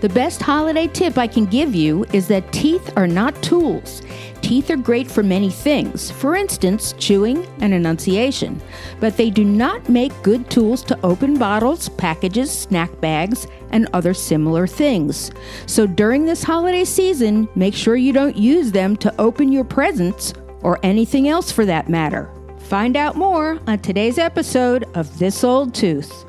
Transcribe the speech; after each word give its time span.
The 0.00 0.10
best 0.10 0.42
holiday 0.42 0.88
tip 0.88 1.16
I 1.16 1.26
can 1.26 1.46
give 1.46 1.74
you 1.74 2.04
is 2.12 2.28
that 2.28 2.52
teeth 2.52 2.92
are 2.98 3.06
not 3.06 3.42
tools. 3.42 4.02
Teeth 4.42 4.70
are 4.70 4.76
great 4.76 5.10
for 5.10 5.22
many 5.22 5.48
things, 5.48 6.10
for 6.10 6.36
instance, 6.36 6.94
chewing 6.98 7.46
and 7.60 7.72
enunciation, 7.72 8.60
but 9.00 9.16
they 9.16 9.30
do 9.30 9.42
not 9.42 9.88
make 9.88 10.12
good 10.22 10.50
tools 10.50 10.82
to 10.84 10.98
open 11.02 11.38
bottles, 11.38 11.88
packages, 11.88 12.50
snack 12.50 13.00
bags, 13.00 13.46
and 13.70 13.88
other 13.94 14.12
similar 14.12 14.66
things. 14.66 15.32
So 15.64 15.86
during 15.86 16.26
this 16.26 16.42
holiday 16.42 16.84
season, 16.84 17.48
make 17.54 17.74
sure 17.74 17.96
you 17.96 18.12
don't 18.12 18.36
use 18.36 18.70
them 18.72 18.96
to 18.98 19.14
open 19.18 19.50
your 19.50 19.64
presents 19.64 20.34
or 20.60 20.78
anything 20.82 21.26
else 21.26 21.50
for 21.50 21.64
that 21.64 21.88
matter. 21.88 22.30
Find 22.58 22.96
out 22.96 23.16
more 23.16 23.58
on 23.66 23.78
today's 23.78 24.18
episode 24.18 24.84
of 24.94 25.18
This 25.18 25.42
Old 25.42 25.74
Tooth. 25.74 26.26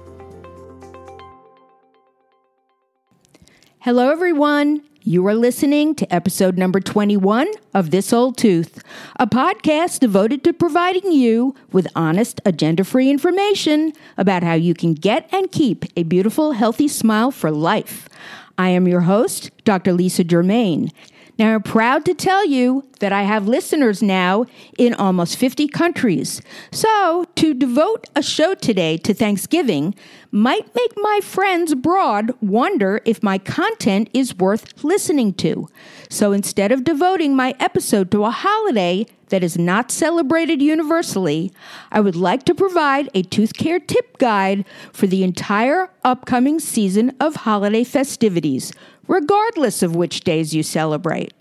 Hello, 3.87 4.09
everyone. 4.09 4.83
You 5.03 5.25
are 5.27 5.33
listening 5.33 5.95
to 5.95 6.13
episode 6.13 6.57
number 6.57 6.81
21 6.81 7.47
of 7.73 7.89
This 7.89 8.11
Old 8.11 8.37
Tooth, 8.37 8.83
a 9.17 9.25
podcast 9.25 10.01
devoted 10.01 10.43
to 10.43 10.51
providing 10.51 11.13
you 11.13 11.55
with 11.71 11.87
honest, 11.95 12.41
agenda 12.43 12.83
free 12.83 13.09
information 13.09 13.93
about 14.17 14.43
how 14.43 14.55
you 14.55 14.73
can 14.73 14.93
get 14.93 15.29
and 15.33 15.49
keep 15.53 15.85
a 15.95 16.03
beautiful, 16.03 16.51
healthy 16.51 16.89
smile 16.89 17.31
for 17.31 17.49
life. 17.49 18.09
I 18.57 18.71
am 18.71 18.89
your 18.89 18.99
host, 18.99 19.51
Dr. 19.63 19.93
Lisa 19.93 20.25
Germain. 20.25 20.91
Now, 21.37 21.53
I'm 21.53 21.61
proud 21.61 22.03
to 22.05 22.15
tell 22.15 22.47
you 22.47 22.87
that 22.99 23.13
I 23.13 23.23
have 23.23 23.47
listeners 23.47 24.01
now 24.01 24.45
in 24.77 24.95
almost 24.95 25.37
50 25.37 25.67
countries. 25.67 26.41
So, 26.71 27.25
to 27.35 27.53
devote 27.53 28.05
a 28.15 28.23
show 28.23 28.55
today 28.55 28.97
to 28.97 29.13
Thanksgiving 29.13 29.93
might 30.31 30.73
make 30.75 30.93
my 30.97 31.19
friends 31.21 31.71
abroad 31.71 32.31
wonder 32.41 33.01
if 33.05 33.21
my 33.21 33.37
content 33.37 34.09
is 34.13 34.35
worth 34.35 34.83
listening 34.83 35.33
to. 35.35 35.67
So, 36.09 36.31
instead 36.31 36.71
of 36.71 36.83
devoting 36.83 37.35
my 37.35 37.53
episode 37.59 38.09
to 38.11 38.25
a 38.25 38.31
holiday 38.31 39.05
that 39.29 39.43
is 39.43 39.57
not 39.57 39.91
celebrated 39.91 40.61
universally, 40.61 41.51
I 41.91 41.99
would 41.99 42.15
like 42.15 42.43
to 42.45 42.55
provide 42.55 43.09
a 43.13 43.23
tooth 43.23 43.53
care 43.53 43.79
tip 43.79 44.17
guide 44.17 44.65
for 44.93 45.07
the 45.07 45.23
entire 45.23 45.89
upcoming 46.03 46.59
season 46.59 47.15
of 47.19 47.35
holiday 47.37 47.83
festivities 47.83 48.71
regardless 49.07 49.81
of 49.81 49.95
which 49.95 50.21
days 50.21 50.53
you 50.53 50.63
celebrate. 50.63 51.33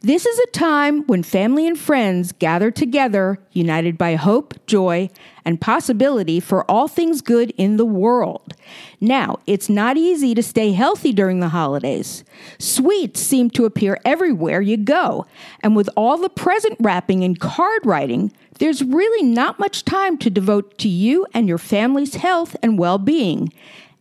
This 0.00 0.26
is 0.26 0.38
a 0.40 0.50
time 0.50 1.06
when 1.06 1.22
family 1.22 1.66
and 1.66 1.78
friends 1.78 2.32
gather 2.32 2.72
together, 2.72 3.38
united 3.52 3.96
by 3.96 4.16
hope, 4.16 4.54
joy, 4.66 5.10
and 5.44 5.60
possibility 5.60 6.40
for 6.40 6.70
all 6.70 6.88
things 6.88 7.20
good 7.20 7.52
in 7.56 7.76
the 7.76 7.84
world. 7.84 8.54
Now, 9.00 9.38
it's 9.46 9.68
not 9.68 9.96
easy 9.96 10.34
to 10.34 10.42
stay 10.42 10.72
healthy 10.72 11.12
during 11.12 11.40
the 11.40 11.48
holidays. 11.48 12.24
Sweets 12.58 13.20
seem 13.20 13.50
to 13.50 13.64
appear 13.64 13.98
everywhere 14.04 14.60
you 14.60 14.76
go, 14.76 15.26
and 15.60 15.74
with 15.74 15.88
all 15.96 16.18
the 16.18 16.28
present 16.28 16.76
wrapping 16.80 17.24
and 17.24 17.38
card 17.40 17.84
writing, 17.84 18.32
there's 18.58 18.82
really 18.82 19.24
not 19.24 19.58
much 19.58 19.84
time 19.84 20.16
to 20.18 20.30
devote 20.30 20.78
to 20.78 20.88
you 20.88 21.26
and 21.34 21.48
your 21.48 21.58
family's 21.58 22.16
health 22.16 22.54
and 22.62 22.78
well 22.78 22.98
being. 22.98 23.52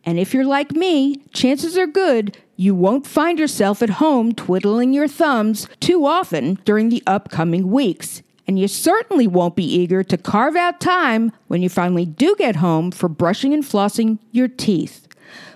And 0.04 0.20
if 0.20 0.34
you're 0.34 0.46
like 0.46 0.72
me, 0.72 1.18
chances 1.34 1.78
are 1.78 1.88
good 1.88 2.38
you 2.62 2.76
won't 2.76 3.08
find 3.08 3.40
yourself 3.40 3.82
at 3.82 3.90
home 3.90 4.34
twiddling 4.34 4.94
your 4.94 5.08
thumbs 5.08 5.68
too 5.80 6.06
often 6.06 6.60
during 6.64 6.90
the 6.90 7.02
upcoming 7.08 7.72
weeks. 7.72 8.22
And 8.48 8.60
you 8.60 8.68
certainly 8.68 9.28
won't 9.28 9.56
be 9.56 9.64
eager 9.64 10.04
to 10.04 10.18
carve 10.18 10.56
out 10.56 10.82
time 10.82 11.32
when 11.48 11.62
you 11.62 11.70
finally 11.70 12.06
do 12.06 12.36
get 12.38 12.58
home 12.58 12.92
for 12.92 13.08
brushing 13.08 13.54
and 13.54 13.64
flossing 13.64 14.20
your 14.32 14.48
teeth. 14.48 15.08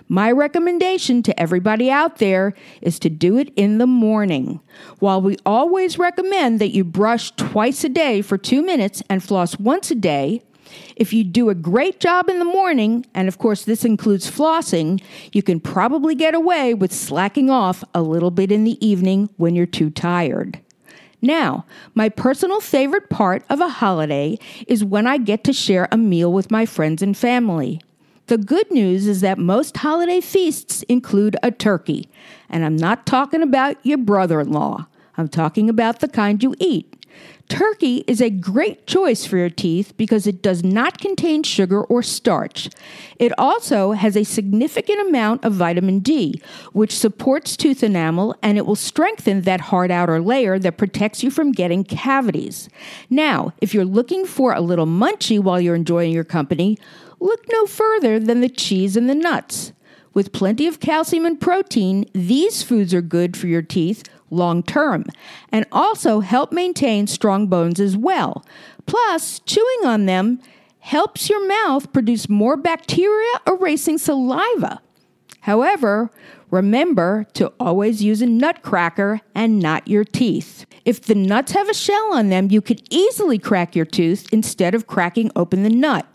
My 0.08 0.30
recommendation 0.30 1.22
to 1.24 1.38
everybody 1.40 1.90
out 1.90 2.18
there 2.18 2.54
is 2.80 3.00
to 3.00 3.10
do 3.10 3.38
it 3.38 3.52
in 3.56 3.78
the 3.78 3.88
morning. 3.88 4.60
While 5.00 5.20
we 5.20 5.36
always 5.44 5.98
recommend 5.98 6.60
that 6.60 6.72
you 6.72 6.84
brush 6.84 7.32
twice 7.32 7.82
a 7.82 7.88
day 7.88 8.22
for 8.22 8.38
two 8.38 8.62
minutes 8.62 9.02
and 9.10 9.22
floss 9.22 9.58
once 9.58 9.90
a 9.90 9.96
day, 9.96 10.42
if 10.94 11.12
you 11.12 11.24
do 11.24 11.48
a 11.48 11.54
great 11.54 11.98
job 11.98 12.28
in 12.28 12.38
the 12.38 12.44
morning, 12.44 13.04
and 13.14 13.26
of 13.26 13.38
course 13.38 13.64
this 13.64 13.84
includes 13.84 14.30
flossing, 14.30 15.02
you 15.32 15.42
can 15.42 15.58
probably 15.58 16.14
get 16.14 16.34
away 16.34 16.72
with 16.72 16.92
slacking 16.92 17.50
off 17.50 17.82
a 17.92 18.02
little 18.02 18.30
bit 18.30 18.52
in 18.52 18.64
the 18.64 18.84
evening 18.86 19.28
when 19.36 19.56
you're 19.56 19.66
too 19.66 19.90
tired. 19.90 20.60
Now, 21.26 21.66
my 21.96 22.08
personal 22.08 22.60
favorite 22.60 23.10
part 23.10 23.42
of 23.50 23.60
a 23.60 23.68
holiday 23.68 24.38
is 24.68 24.84
when 24.84 25.08
I 25.08 25.18
get 25.18 25.42
to 25.44 25.52
share 25.52 25.88
a 25.90 25.96
meal 25.96 26.32
with 26.32 26.52
my 26.52 26.64
friends 26.66 27.02
and 27.02 27.16
family. 27.16 27.80
The 28.28 28.38
good 28.38 28.70
news 28.70 29.08
is 29.08 29.22
that 29.22 29.36
most 29.36 29.76
holiday 29.76 30.20
feasts 30.20 30.84
include 30.84 31.36
a 31.42 31.50
turkey, 31.50 32.08
and 32.48 32.64
I'm 32.64 32.76
not 32.76 33.06
talking 33.06 33.42
about 33.42 33.76
your 33.84 33.98
brother 33.98 34.40
in 34.40 34.52
law. 34.52 34.86
I'm 35.16 35.28
talking 35.28 35.68
about 35.68 36.00
the 36.00 36.08
kind 36.08 36.42
you 36.42 36.54
eat. 36.58 36.92
Turkey 37.48 38.02
is 38.08 38.20
a 38.20 38.28
great 38.28 38.86
choice 38.88 39.24
for 39.24 39.36
your 39.36 39.50
teeth 39.50 39.96
because 39.96 40.26
it 40.26 40.42
does 40.42 40.64
not 40.64 40.98
contain 40.98 41.44
sugar 41.44 41.82
or 41.84 42.02
starch. 42.02 42.68
It 43.20 43.32
also 43.38 43.92
has 43.92 44.16
a 44.16 44.24
significant 44.24 45.06
amount 45.08 45.44
of 45.44 45.52
vitamin 45.52 46.00
D, 46.00 46.42
which 46.72 46.96
supports 46.96 47.56
tooth 47.56 47.84
enamel 47.84 48.34
and 48.42 48.58
it 48.58 48.66
will 48.66 48.74
strengthen 48.74 49.42
that 49.42 49.60
hard 49.60 49.92
outer 49.92 50.20
layer 50.20 50.58
that 50.58 50.76
protects 50.76 51.22
you 51.22 51.30
from 51.30 51.52
getting 51.52 51.84
cavities. 51.84 52.68
Now, 53.10 53.52
if 53.60 53.72
you're 53.72 53.84
looking 53.84 54.26
for 54.26 54.52
a 54.52 54.60
little 54.60 54.86
munchy 54.86 55.38
while 55.38 55.60
you're 55.60 55.76
enjoying 55.76 56.12
your 56.12 56.24
company, 56.24 56.76
look 57.20 57.44
no 57.50 57.66
further 57.66 58.18
than 58.18 58.40
the 58.40 58.48
cheese 58.48 58.96
and 58.96 59.08
the 59.08 59.14
nuts. 59.14 59.72
With 60.16 60.32
plenty 60.32 60.66
of 60.66 60.80
calcium 60.80 61.26
and 61.26 61.38
protein, 61.38 62.06
these 62.14 62.62
foods 62.62 62.94
are 62.94 63.02
good 63.02 63.36
for 63.36 63.48
your 63.48 63.60
teeth 63.60 64.02
long 64.30 64.62
term 64.62 65.04
and 65.52 65.66
also 65.70 66.20
help 66.20 66.52
maintain 66.52 67.06
strong 67.06 67.48
bones 67.48 67.78
as 67.78 67.98
well. 67.98 68.42
Plus, 68.86 69.40
chewing 69.40 69.84
on 69.84 70.06
them 70.06 70.40
helps 70.78 71.28
your 71.28 71.46
mouth 71.46 71.92
produce 71.92 72.30
more 72.30 72.56
bacteria 72.56 73.42
erasing 73.46 73.98
saliva. 73.98 74.80
However, 75.40 76.10
remember 76.50 77.26
to 77.34 77.52
always 77.60 78.02
use 78.02 78.22
a 78.22 78.26
nutcracker 78.26 79.20
and 79.34 79.58
not 79.58 79.86
your 79.86 80.04
teeth. 80.04 80.64
If 80.86 81.02
the 81.02 81.14
nuts 81.14 81.52
have 81.52 81.68
a 81.68 81.74
shell 81.74 82.14
on 82.14 82.30
them, 82.30 82.50
you 82.50 82.62
could 82.62 82.80
easily 82.88 83.38
crack 83.38 83.76
your 83.76 83.84
tooth 83.84 84.32
instead 84.32 84.74
of 84.74 84.86
cracking 84.86 85.30
open 85.36 85.62
the 85.62 85.68
nut. 85.68 86.06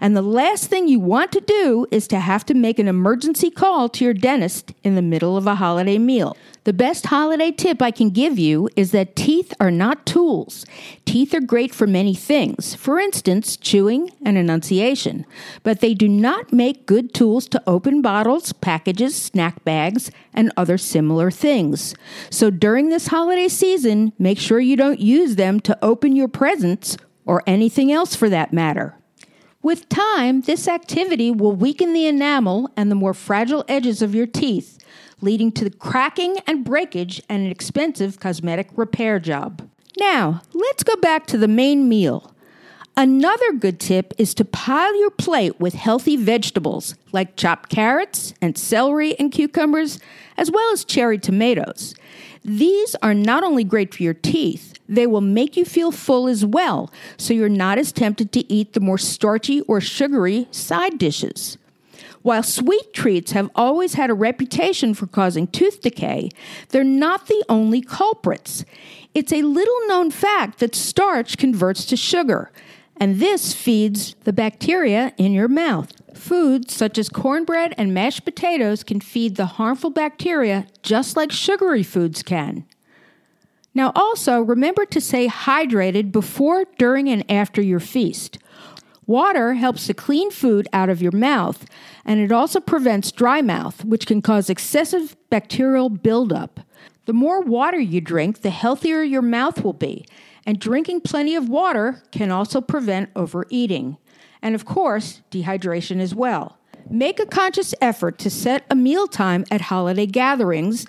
And 0.00 0.16
the 0.16 0.22
last 0.22 0.68
thing 0.68 0.88
you 0.88 1.00
want 1.00 1.32
to 1.32 1.40
do 1.40 1.86
is 1.90 2.06
to 2.08 2.20
have 2.20 2.44
to 2.46 2.54
make 2.54 2.78
an 2.78 2.88
emergency 2.88 3.50
call 3.50 3.88
to 3.90 4.04
your 4.04 4.14
dentist 4.14 4.72
in 4.82 4.94
the 4.94 5.02
middle 5.02 5.36
of 5.36 5.46
a 5.46 5.56
holiday 5.56 5.98
meal. 5.98 6.36
The 6.64 6.72
best 6.74 7.06
holiday 7.06 7.50
tip 7.50 7.80
I 7.80 7.90
can 7.90 8.10
give 8.10 8.38
you 8.38 8.68
is 8.76 8.90
that 8.90 9.16
teeth 9.16 9.54
are 9.58 9.70
not 9.70 10.04
tools. 10.04 10.66
Teeth 11.06 11.32
are 11.32 11.40
great 11.40 11.74
for 11.74 11.86
many 11.86 12.14
things, 12.14 12.74
for 12.74 12.98
instance, 12.98 13.56
chewing 13.56 14.10
and 14.22 14.36
enunciation, 14.36 15.24
but 15.62 15.80
they 15.80 15.94
do 15.94 16.06
not 16.06 16.52
make 16.52 16.84
good 16.84 17.14
tools 17.14 17.48
to 17.48 17.62
open 17.66 18.02
bottles, 18.02 18.52
packages, 18.52 19.16
snack 19.16 19.64
bags, 19.64 20.10
and 20.34 20.52
other 20.56 20.76
similar 20.76 21.30
things. 21.30 21.94
So 22.28 22.50
during 22.50 22.90
this 22.90 23.06
holiday 23.06 23.48
season, 23.48 24.12
make 24.18 24.38
sure 24.38 24.60
you 24.60 24.76
don't 24.76 25.00
use 25.00 25.36
them 25.36 25.60
to 25.60 25.78
open 25.82 26.14
your 26.14 26.28
presents 26.28 26.98
or 27.24 27.42
anything 27.46 27.90
else 27.90 28.14
for 28.14 28.28
that 28.28 28.52
matter. 28.52 28.99
With 29.62 29.90
time, 29.90 30.40
this 30.40 30.66
activity 30.66 31.30
will 31.30 31.54
weaken 31.54 31.92
the 31.92 32.06
enamel 32.06 32.70
and 32.78 32.90
the 32.90 32.94
more 32.94 33.12
fragile 33.12 33.62
edges 33.68 34.00
of 34.00 34.14
your 34.14 34.26
teeth, 34.26 34.78
leading 35.20 35.52
to 35.52 35.68
cracking 35.68 36.38
and 36.46 36.64
breakage 36.64 37.22
and 37.28 37.44
an 37.44 37.50
expensive 37.50 38.18
cosmetic 38.18 38.70
repair 38.74 39.18
job. 39.18 39.68
Now, 39.98 40.40
let's 40.54 40.82
go 40.82 40.96
back 40.96 41.26
to 41.26 41.36
the 41.36 41.46
main 41.46 41.90
meal. 41.90 42.34
Another 42.96 43.52
good 43.52 43.78
tip 43.78 44.14
is 44.16 44.32
to 44.34 44.46
pile 44.46 44.98
your 44.98 45.10
plate 45.10 45.60
with 45.60 45.74
healthy 45.74 46.16
vegetables 46.16 46.94
like 47.12 47.36
chopped 47.36 47.68
carrots 47.68 48.32
and 48.40 48.56
celery 48.56 49.14
and 49.18 49.30
cucumbers, 49.30 50.00
as 50.38 50.50
well 50.50 50.72
as 50.72 50.86
cherry 50.86 51.18
tomatoes. 51.18 51.94
These 52.44 52.94
are 53.02 53.14
not 53.14 53.44
only 53.44 53.64
great 53.64 53.94
for 53.94 54.02
your 54.02 54.14
teeth, 54.14 54.74
they 54.88 55.06
will 55.06 55.20
make 55.20 55.56
you 55.56 55.64
feel 55.64 55.92
full 55.92 56.26
as 56.26 56.44
well, 56.44 56.90
so 57.16 57.34
you're 57.34 57.48
not 57.48 57.78
as 57.78 57.92
tempted 57.92 58.32
to 58.32 58.52
eat 58.52 58.72
the 58.72 58.80
more 58.80 58.98
starchy 58.98 59.60
or 59.62 59.80
sugary 59.80 60.48
side 60.50 60.98
dishes. 60.98 61.58
While 62.22 62.42
sweet 62.42 62.92
treats 62.92 63.32
have 63.32 63.50
always 63.54 63.94
had 63.94 64.10
a 64.10 64.14
reputation 64.14 64.94
for 64.94 65.06
causing 65.06 65.46
tooth 65.46 65.80
decay, 65.80 66.30
they're 66.68 66.84
not 66.84 67.28
the 67.28 67.44
only 67.48 67.80
culprits. 67.80 68.64
It's 69.14 69.32
a 69.32 69.42
little 69.42 69.86
known 69.86 70.10
fact 70.10 70.58
that 70.58 70.74
starch 70.74 71.38
converts 71.38 71.84
to 71.86 71.96
sugar, 71.96 72.50
and 72.96 73.20
this 73.20 73.54
feeds 73.54 74.14
the 74.24 74.32
bacteria 74.32 75.14
in 75.16 75.32
your 75.32 75.48
mouth. 75.48 75.92
Foods 76.20 76.74
such 76.74 76.98
as 76.98 77.08
cornbread 77.08 77.74
and 77.78 77.94
mashed 77.94 78.26
potatoes 78.26 78.84
can 78.84 79.00
feed 79.00 79.36
the 79.36 79.46
harmful 79.46 79.88
bacteria 79.88 80.66
just 80.82 81.16
like 81.16 81.32
sugary 81.32 81.82
foods 81.82 82.22
can. 82.22 82.66
Now, 83.74 83.90
also 83.94 84.42
remember 84.42 84.84
to 84.84 85.00
stay 85.00 85.28
hydrated 85.28 86.12
before, 86.12 86.66
during, 86.76 87.08
and 87.08 87.28
after 87.30 87.62
your 87.62 87.80
feast. 87.80 88.36
Water 89.06 89.54
helps 89.54 89.86
to 89.86 89.94
clean 89.94 90.30
food 90.30 90.68
out 90.74 90.90
of 90.90 91.00
your 91.00 91.10
mouth, 91.10 91.64
and 92.04 92.20
it 92.20 92.32
also 92.32 92.60
prevents 92.60 93.10
dry 93.12 93.40
mouth, 93.40 93.82
which 93.82 94.06
can 94.06 94.20
cause 94.20 94.50
excessive 94.50 95.16
bacterial 95.30 95.88
buildup. 95.88 96.60
The 97.06 97.14
more 97.14 97.40
water 97.40 97.80
you 97.80 98.02
drink, 98.02 98.42
the 98.42 98.50
healthier 98.50 99.02
your 99.02 99.22
mouth 99.22 99.64
will 99.64 99.72
be, 99.72 100.04
and 100.44 100.60
drinking 100.60 101.00
plenty 101.00 101.34
of 101.34 101.48
water 101.48 102.02
can 102.12 102.30
also 102.30 102.60
prevent 102.60 103.08
overeating. 103.16 103.96
And 104.42 104.54
of 104.54 104.64
course, 104.64 105.22
dehydration 105.30 106.00
as 106.00 106.14
well. 106.14 106.58
Make 106.88 107.20
a 107.20 107.26
conscious 107.26 107.74
effort 107.80 108.18
to 108.18 108.30
set 108.30 108.64
a 108.70 108.74
mealtime 108.74 109.44
at 109.50 109.60
holiday 109.62 110.06
gatherings, 110.06 110.86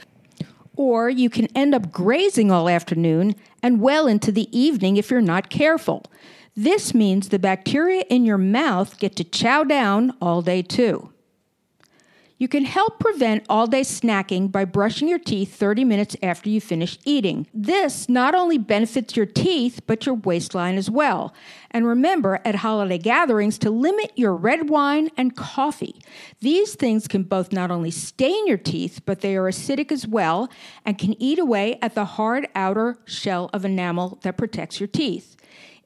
or 0.75 1.09
you 1.09 1.29
can 1.29 1.45
end 1.55 1.75
up 1.75 1.91
grazing 1.91 2.49
all 2.49 2.69
afternoon 2.69 3.35
and 3.61 3.81
well 3.81 4.07
into 4.07 4.31
the 4.31 4.47
evening 4.57 4.97
if 4.97 5.11
you're 5.11 5.21
not 5.21 5.49
careful. 5.49 6.03
This 6.55 6.93
means 6.93 7.29
the 7.29 7.39
bacteria 7.39 8.03
in 8.09 8.25
your 8.25 8.37
mouth 8.37 8.99
get 8.99 9.15
to 9.17 9.23
chow 9.23 9.63
down 9.63 10.13
all 10.21 10.41
day 10.41 10.61
too. 10.61 11.10
You 12.41 12.47
can 12.47 12.65
help 12.65 12.97
prevent 12.97 13.45
all 13.49 13.67
day 13.67 13.81
snacking 13.81 14.51
by 14.51 14.65
brushing 14.65 15.07
your 15.07 15.19
teeth 15.19 15.53
30 15.53 15.83
minutes 15.85 16.17
after 16.23 16.49
you 16.49 16.59
finish 16.59 16.97
eating. 17.05 17.45
This 17.53 18.09
not 18.09 18.33
only 18.33 18.57
benefits 18.57 19.15
your 19.15 19.27
teeth, 19.27 19.81
but 19.85 20.07
your 20.07 20.15
waistline 20.15 20.75
as 20.75 20.89
well. 20.89 21.35
And 21.69 21.85
remember 21.85 22.39
at 22.43 22.55
holiday 22.55 22.97
gatherings 22.97 23.59
to 23.59 23.69
limit 23.69 24.11
your 24.15 24.35
red 24.35 24.71
wine 24.71 25.11
and 25.15 25.35
coffee. 25.35 26.01
These 26.39 26.73
things 26.73 27.07
can 27.07 27.21
both 27.21 27.53
not 27.53 27.69
only 27.69 27.91
stain 27.91 28.47
your 28.47 28.57
teeth, 28.57 29.01
but 29.05 29.21
they 29.21 29.35
are 29.35 29.43
acidic 29.43 29.91
as 29.91 30.07
well 30.07 30.49
and 30.83 30.97
can 30.97 31.21
eat 31.21 31.37
away 31.37 31.77
at 31.79 31.93
the 31.93 32.05
hard 32.05 32.47
outer 32.55 32.97
shell 33.05 33.51
of 33.53 33.65
enamel 33.65 34.17
that 34.23 34.39
protects 34.39 34.79
your 34.79 34.87
teeth. 34.87 35.35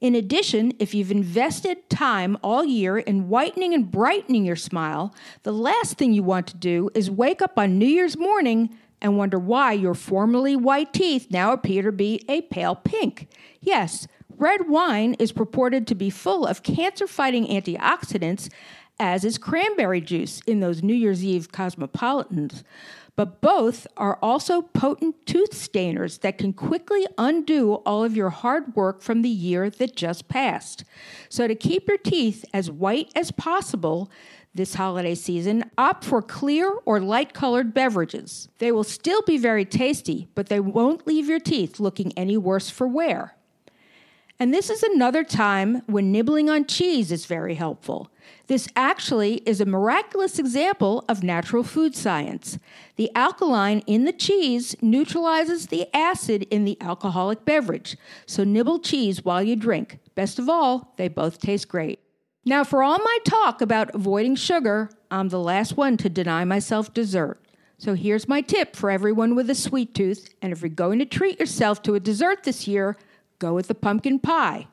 In 0.00 0.14
addition, 0.14 0.72
if 0.78 0.94
you've 0.94 1.10
invested 1.10 1.88
time 1.88 2.36
all 2.42 2.64
year 2.64 2.98
in 2.98 3.28
whitening 3.28 3.72
and 3.72 3.90
brightening 3.90 4.44
your 4.44 4.56
smile, 4.56 5.14
the 5.42 5.52
last 5.52 5.96
thing 5.96 6.12
you 6.12 6.22
want 6.22 6.46
to 6.48 6.56
do 6.56 6.90
is 6.94 7.10
wake 7.10 7.40
up 7.40 7.58
on 7.58 7.78
New 7.78 7.86
Year's 7.86 8.18
morning 8.18 8.76
and 9.00 9.16
wonder 9.16 9.38
why 9.38 9.72
your 9.72 9.94
formerly 9.94 10.54
white 10.54 10.92
teeth 10.92 11.28
now 11.30 11.52
appear 11.52 11.82
to 11.82 11.92
be 11.92 12.22
a 12.28 12.42
pale 12.42 12.74
pink. 12.74 13.28
Yes, 13.60 14.06
red 14.36 14.68
wine 14.68 15.14
is 15.14 15.32
purported 15.32 15.86
to 15.86 15.94
be 15.94 16.10
full 16.10 16.46
of 16.46 16.62
cancer 16.62 17.06
fighting 17.06 17.46
antioxidants, 17.46 18.50
as 18.98 19.24
is 19.24 19.38
cranberry 19.38 20.00
juice 20.00 20.40
in 20.46 20.60
those 20.60 20.82
New 20.82 20.94
Year's 20.94 21.24
Eve 21.24 21.52
cosmopolitans 21.52 22.64
but 23.16 23.40
both 23.40 23.86
are 23.96 24.18
also 24.20 24.60
potent 24.60 25.26
tooth 25.26 25.52
stainers 25.52 26.20
that 26.20 26.36
can 26.36 26.52
quickly 26.52 27.06
undo 27.16 27.74
all 27.86 28.04
of 28.04 28.14
your 28.14 28.28
hard 28.28 28.76
work 28.76 29.00
from 29.00 29.22
the 29.22 29.28
year 29.28 29.70
that 29.70 29.96
just 29.96 30.28
passed. 30.28 30.84
So, 31.30 31.48
to 31.48 31.54
keep 31.54 31.88
your 31.88 31.96
teeth 31.96 32.44
as 32.52 32.70
white 32.70 33.10
as 33.16 33.32
possible, 33.32 34.10
this 34.54 34.74
holiday 34.74 35.14
season, 35.14 35.70
opt 35.76 36.04
for 36.04 36.22
clear 36.22 36.78
or 36.86 36.98
light 37.00 37.34
colored 37.34 37.74
beverages. 37.74 38.48
They 38.58 38.72
will 38.72 38.84
still 38.84 39.20
be 39.22 39.36
very 39.36 39.66
tasty, 39.66 40.28
but 40.34 40.48
they 40.48 40.60
won't 40.60 41.06
leave 41.06 41.28
your 41.28 41.40
teeth 41.40 41.78
looking 41.78 42.16
any 42.16 42.38
worse 42.38 42.70
for 42.70 42.86
wear. 42.86 43.35
And 44.38 44.52
this 44.52 44.68
is 44.68 44.82
another 44.82 45.24
time 45.24 45.82
when 45.86 46.12
nibbling 46.12 46.50
on 46.50 46.66
cheese 46.66 47.10
is 47.10 47.24
very 47.24 47.54
helpful. 47.54 48.10
This 48.48 48.68
actually 48.76 49.36
is 49.46 49.60
a 49.60 49.66
miraculous 49.66 50.38
example 50.38 51.04
of 51.08 51.22
natural 51.22 51.62
food 51.62 51.94
science. 51.94 52.58
The 52.96 53.10
alkaline 53.14 53.80
in 53.86 54.04
the 54.04 54.12
cheese 54.12 54.76
neutralizes 54.82 55.66
the 55.66 55.88
acid 55.96 56.46
in 56.50 56.66
the 56.66 56.76
alcoholic 56.82 57.46
beverage, 57.46 57.96
so 58.26 58.44
nibble 58.44 58.78
cheese 58.80 59.24
while 59.24 59.42
you 59.42 59.56
drink. 59.56 60.00
Best 60.14 60.38
of 60.38 60.50
all, 60.50 60.92
they 60.96 61.08
both 61.08 61.38
taste 61.38 61.68
great. 61.68 62.00
Now, 62.44 62.62
for 62.62 62.82
all 62.82 62.98
my 62.98 63.18
talk 63.24 63.60
about 63.60 63.94
avoiding 63.94 64.36
sugar, 64.36 64.90
I'm 65.10 65.30
the 65.30 65.40
last 65.40 65.76
one 65.76 65.96
to 65.96 66.08
deny 66.10 66.44
myself 66.44 66.92
dessert. 66.92 67.40
So 67.78 67.94
here's 67.94 68.28
my 68.28 68.40
tip 68.40 68.76
for 68.76 68.90
everyone 68.90 69.34
with 69.34 69.50
a 69.50 69.54
sweet 69.54 69.94
tooth, 69.94 70.28
and 70.40 70.52
if 70.52 70.60
you're 70.60 70.68
going 70.68 70.98
to 70.98 71.06
treat 71.06 71.40
yourself 71.40 71.82
to 71.82 71.94
a 71.94 72.00
dessert 72.00 72.44
this 72.44 72.68
year, 72.68 72.96
go 73.38 73.54
with 73.54 73.68
the 73.68 73.74
pumpkin 73.74 74.18
pie. 74.18 74.66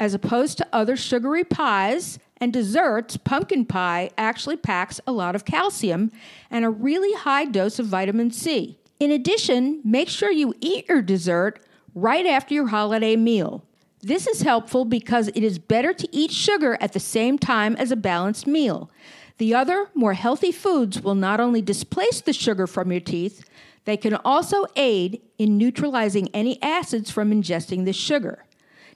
As 0.00 0.14
opposed 0.14 0.58
to 0.58 0.66
other 0.72 0.96
sugary 0.96 1.44
pies 1.44 2.18
and 2.38 2.52
desserts, 2.52 3.16
pumpkin 3.16 3.64
pie 3.64 4.10
actually 4.18 4.56
packs 4.56 5.00
a 5.06 5.12
lot 5.12 5.36
of 5.36 5.44
calcium 5.44 6.10
and 6.50 6.64
a 6.64 6.70
really 6.70 7.12
high 7.14 7.44
dose 7.44 7.78
of 7.78 7.86
vitamin 7.86 8.30
C. 8.32 8.78
In 8.98 9.10
addition, 9.10 9.80
make 9.84 10.08
sure 10.08 10.30
you 10.30 10.54
eat 10.60 10.88
your 10.88 11.02
dessert 11.02 11.60
right 11.94 12.26
after 12.26 12.54
your 12.54 12.68
holiday 12.68 13.16
meal. 13.16 13.62
This 14.00 14.26
is 14.26 14.42
helpful 14.42 14.84
because 14.84 15.28
it 15.28 15.44
is 15.44 15.58
better 15.60 15.92
to 15.92 16.08
eat 16.10 16.32
sugar 16.32 16.76
at 16.80 16.92
the 16.92 17.00
same 17.00 17.38
time 17.38 17.76
as 17.76 17.92
a 17.92 17.96
balanced 17.96 18.48
meal. 18.48 18.90
The 19.38 19.54
other, 19.54 19.88
more 19.94 20.14
healthy 20.14 20.50
foods 20.50 21.00
will 21.00 21.14
not 21.14 21.38
only 21.40 21.62
displace 21.62 22.20
the 22.20 22.32
sugar 22.32 22.66
from 22.66 22.90
your 22.90 23.00
teeth, 23.00 23.44
they 23.84 23.96
can 23.96 24.14
also 24.24 24.64
aid 24.76 25.20
in 25.38 25.58
neutralizing 25.58 26.28
any 26.34 26.62
acids 26.62 27.10
from 27.10 27.30
ingesting 27.30 27.84
the 27.84 27.92
sugar. 27.92 28.44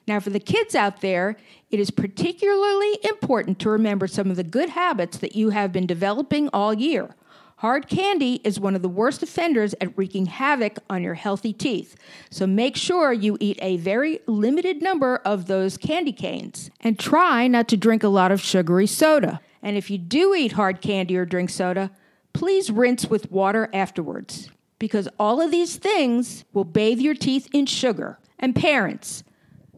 Now, 0.07 0.21
for 0.21 0.31
the 0.31 0.41
kids 0.41 0.75
out 0.75 1.01
there, 1.01 1.37
it 1.71 1.81
is 1.81 1.91
particularly 1.91 2.99
important 3.03 3.59
to 3.61 3.71
remember 3.71 4.07
some 4.07 4.31
of 4.31 4.37
the 4.37 4.45
good 4.45 4.71
habits 4.71 5.19
that 5.19 5.35
you 5.35 5.51
have 5.51 5.73
been 5.73 5.87
developing 5.87 6.49
all 6.53 6.73
year. 6.73 7.17
Hard 7.61 7.89
candy 7.89 8.41
is 8.45 8.61
one 8.61 8.77
of 8.77 8.83
the 8.83 8.89
worst 8.89 9.23
offenders 9.23 9.75
at 9.81 9.97
wreaking 9.97 10.27
havoc 10.27 10.79
on 10.91 11.03
your 11.03 11.15
healthy 11.15 11.55
teeth. 11.55 11.97
So 12.31 12.47
make 12.47 12.77
sure 12.77 13.13
you 13.13 13.39
eat 13.41 13.59
a 13.63 13.79
very 13.79 14.21
limited 14.27 14.83
number 14.83 15.17
of 15.25 15.47
those 15.47 15.79
candy 15.79 16.13
canes. 16.13 16.71
And 16.83 16.99
try 16.99 17.49
not 17.49 17.67
to 17.69 17.77
drink 17.77 18.05
a 18.05 18.09
lot 18.09 18.31
of 18.31 18.43
sugary 18.43 18.87
soda. 18.87 19.41
And 19.63 19.77
if 19.77 19.91
you 19.91 19.97
do 19.97 20.35
eat 20.35 20.53
hard 20.53 20.83
candy 20.83 21.17
or 21.17 21.25
drink 21.25 21.49
soda, 21.49 21.91
please 22.35 22.71
rinse 22.71 23.07
with 23.07 23.33
water 23.33 23.71
afterwards 23.73 24.51
because 24.79 25.09
all 25.19 25.41
of 25.41 25.51
these 25.51 25.77
things 25.77 26.45
will 26.53 26.65
bathe 26.65 26.99
your 26.99 27.15
teeth 27.15 27.49
in 27.53 27.67
sugar. 27.67 28.19
And 28.39 28.55
parents, 28.55 29.25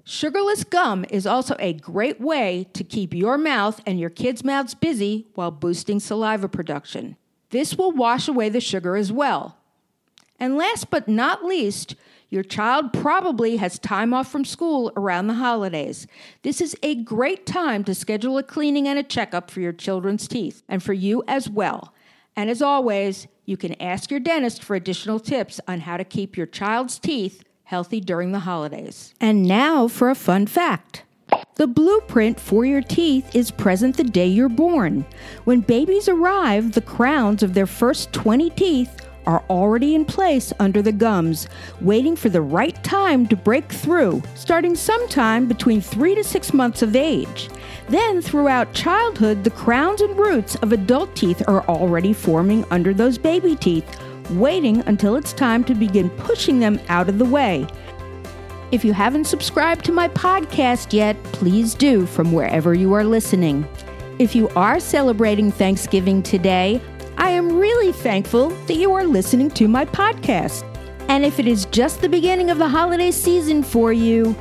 sugarless 0.04 0.64
gum 0.64 1.04
is 1.10 1.26
also 1.26 1.54
a 1.58 1.72
great 1.72 2.20
way 2.20 2.68
to 2.72 2.82
keep 2.82 3.14
your 3.14 3.38
mouth 3.38 3.80
and 3.86 4.00
your 4.00 4.10
kids' 4.10 4.44
mouths 4.44 4.74
busy 4.74 5.26
while 5.34 5.50
boosting 5.50 6.00
saliva 6.00 6.48
production. 6.48 7.16
This 7.50 7.76
will 7.76 7.92
wash 7.92 8.28
away 8.28 8.48
the 8.48 8.60
sugar 8.60 8.96
as 8.96 9.12
well. 9.12 9.56
And 10.40 10.56
last 10.56 10.90
but 10.90 11.08
not 11.08 11.44
least, 11.44 11.94
your 12.30 12.42
child 12.42 12.92
probably 12.92 13.56
has 13.56 13.78
time 13.78 14.12
off 14.12 14.30
from 14.30 14.44
school 14.44 14.92
around 14.96 15.28
the 15.28 15.34
holidays. 15.34 16.06
This 16.42 16.60
is 16.60 16.76
a 16.82 16.94
great 16.94 17.46
time 17.46 17.84
to 17.84 17.94
schedule 17.94 18.36
a 18.36 18.42
cleaning 18.42 18.86
and 18.86 18.98
a 18.98 19.02
checkup 19.02 19.50
for 19.50 19.60
your 19.60 19.72
children's 19.72 20.28
teeth 20.28 20.62
and 20.68 20.82
for 20.82 20.92
you 20.92 21.24
as 21.26 21.48
well. 21.48 21.94
And 22.36 22.50
as 22.50 22.60
always, 22.60 23.26
you 23.48 23.56
can 23.56 23.80
ask 23.80 24.10
your 24.10 24.20
dentist 24.20 24.62
for 24.62 24.76
additional 24.76 25.18
tips 25.18 25.58
on 25.66 25.80
how 25.80 25.96
to 25.96 26.04
keep 26.04 26.36
your 26.36 26.44
child's 26.44 26.98
teeth 26.98 27.44
healthy 27.64 27.98
during 27.98 28.32
the 28.32 28.40
holidays. 28.40 29.14
And 29.22 29.44
now 29.44 29.88
for 29.88 30.10
a 30.10 30.14
fun 30.14 30.46
fact. 30.46 31.04
The 31.54 31.66
blueprint 31.66 32.38
for 32.38 32.66
your 32.66 32.82
teeth 32.82 33.34
is 33.34 33.50
present 33.50 33.96
the 33.96 34.04
day 34.04 34.26
you're 34.26 34.50
born. 34.50 35.06
When 35.44 35.60
babies 35.60 36.10
arrive, 36.10 36.72
the 36.72 36.82
crowns 36.82 37.42
of 37.42 37.54
their 37.54 37.66
first 37.66 38.12
20 38.12 38.50
teeth 38.50 39.07
are 39.28 39.44
already 39.50 39.94
in 39.94 40.04
place 40.06 40.52
under 40.58 40.82
the 40.82 40.90
gums, 40.90 41.46
waiting 41.82 42.16
for 42.16 42.30
the 42.30 42.40
right 42.40 42.82
time 42.82 43.26
to 43.28 43.36
break 43.36 43.70
through, 43.70 44.22
starting 44.34 44.74
sometime 44.74 45.46
between 45.46 45.80
three 45.82 46.14
to 46.14 46.24
six 46.24 46.54
months 46.54 46.80
of 46.80 46.96
age. 46.96 47.50
Then, 47.88 48.22
throughout 48.22 48.72
childhood, 48.72 49.44
the 49.44 49.50
crowns 49.50 50.00
and 50.00 50.18
roots 50.18 50.56
of 50.56 50.72
adult 50.72 51.14
teeth 51.14 51.42
are 51.46 51.64
already 51.66 52.14
forming 52.14 52.64
under 52.70 52.94
those 52.94 53.18
baby 53.18 53.54
teeth, 53.54 53.86
waiting 54.30 54.80
until 54.86 55.14
it's 55.14 55.32
time 55.34 55.62
to 55.64 55.74
begin 55.74 56.08
pushing 56.10 56.58
them 56.58 56.80
out 56.88 57.08
of 57.08 57.18
the 57.18 57.24
way. 57.24 57.66
If 58.72 58.84
you 58.84 58.94
haven't 58.94 59.26
subscribed 59.26 59.84
to 59.86 59.92
my 59.92 60.08
podcast 60.08 60.92
yet, 60.92 61.22
please 61.24 61.74
do 61.74 62.06
from 62.06 62.32
wherever 62.32 62.74
you 62.74 62.94
are 62.94 63.04
listening. 63.04 63.66
If 64.18 64.34
you 64.34 64.48
are 64.50 64.80
celebrating 64.80 65.50
Thanksgiving 65.50 66.22
today, 66.22 66.80
I 67.18 67.30
am 67.30 67.58
really 67.58 67.90
thankful 67.90 68.50
that 68.50 68.76
you 68.76 68.92
are 68.94 69.04
listening 69.04 69.50
to 69.50 69.66
my 69.66 69.84
podcast. 69.84 70.62
And 71.08 71.24
if 71.24 71.40
it 71.40 71.48
is 71.48 71.64
just 71.66 72.00
the 72.00 72.08
beginning 72.08 72.48
of 72.48 72.58
the 72.58 72.68
holiday 72.68 73.10
season 73.10 73.64
for 73.64 73.92
you, 73.92 74.36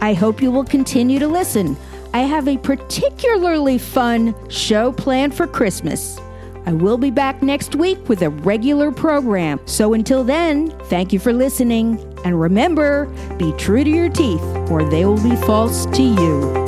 I 0.00 0.14
hope 0.14 0.42
you 0.42 0.50
will 0.50 0.64
continue 0.64 1.20
to 1.20 1.28
listen. 1.28 1.76
I 2.12 2.22
have 2.22 2.48
a 2.48 2.58
particularly 2.58 3.78
fun 3.78 4.34
show 4.50 4.90
planned 4.90 5.36
for 5.36 5.46
Christmas. 5.46 6.18
I 6.66 6.72
will 6.72 6.98
be 6.98 7.12
back 7.12 7.44
next 7.44 7.76
week 7.76 8.08
with 8.08 8.22
a 8.22 8.30
regular 8.30 8.90
program. 8.90 9.60
So 9.66 9.94
until 9.94 10.24
then, 10.24 10.70
thank 10.86 11.12
you 11.12 11.20
for 11.20 11.32
listening. 11.32 12.04
And 12.24 12.40
remember, 12.40 13.06
be 13.38 13.52
true 13.52 13.84
to 13.84 13.90
your 13.90 14.08
teeth, 14.08 14.42
or 14.68 14.82
they 14.82 15.04
will 15.04 15.22
be 15.22 15.36
false 15.36 15.86
to 15.86 16.02
you. 16.02 16.59